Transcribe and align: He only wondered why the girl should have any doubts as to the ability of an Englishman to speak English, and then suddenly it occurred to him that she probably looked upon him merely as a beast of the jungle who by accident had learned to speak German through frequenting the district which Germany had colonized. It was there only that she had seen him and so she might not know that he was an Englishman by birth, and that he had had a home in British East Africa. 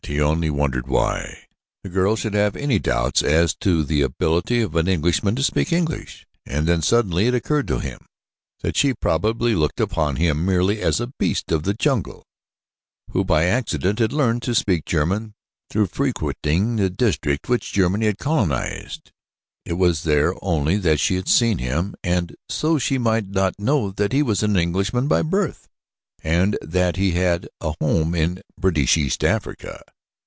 He 0.07 0.19
only 0.19 0.49
wondered 0.49 0.87
why 0.87 1.47
the 1.83 1.89
girl 1.89 2.17
should 2.17 2.33
have 2.33 2.57
any 2.57 2.79
doubts 2.79 3.23
as 3.23 3.55
to 3.61 3.81
the 3.85 4.01
ability 4.01 4.59
of 4.59 4.75
an 4.75 4.89
Englishman 4.89 5.37
to 5.37 5.43
speak 5.43 5.71
English, 5.71 6.25
and 6.45 6.67
then 6.67 6.81
suddenly 6.81 7.27
it 7.27 7.33
occurred 7.33 7.65
to 7.69 7.79
him 7.79 8.07
that 8.59 8.75
she 8.75 8.93
probably 8.93 9.55
looked 9.55 9.79
upon 9.79 10.17
him 10.17 10.45
merely 10.45 10.81
as 10.81 10.99
a 10.99 11.13
beast 11.17 11.49
of 11.53 11.63
the 11.63 11.73
jungle 11.73 12.25
who 13.11 13.23
by 13.23 13.45
accident 13.45 13.99
had 13.99 14.11
learned 14.11 14.41
to 14.41 14.53
speak 14.55 14.83
German 14.83 15.33
through 15.69 15.85
frequenting 15.87 16.75
the 16.75 16.89
district 16.89 17.47
which 17.47 17.71
Germany 17.71 18.07
had 18.07 18.17
colonized. 18.17 19.13
It 19.63 19.73
was 19.73 20.03
there 20.03 20.33
only 20.41 20.75
that 20.75 20.99
she 20.99 21.15
had 21.15 21.29
seen 21.29 21.59
him 21.59 21.95
and 22.03 22.35
so 22.49 22.77
she 22.77 22.97
might 22.97 23.29
not 23.29 23.57
know 23.57 23.91
that 23.91 24.11
he 24.11 24.23
was 24.23 24.43
an 24.43 24.57
Englishman 24.57 25.07
by 25.07 25.21
birth, 25.21 25.69
and 26.21 26.57
that 26.61 26.97
he 26.97 27.11
had 27.11 27.43
had 27.43 27.49
a 27.61 27.73
home 27.79 28.13
in 28.13 28.41
British 28.59 28.97
East 28.97 29.23
Africa. 29.23 29.81